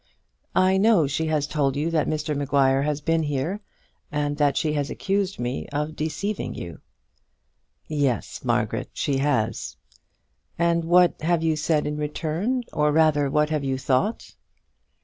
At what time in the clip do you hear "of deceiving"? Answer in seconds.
5.67-6.55